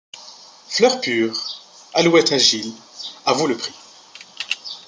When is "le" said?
3.45-3.55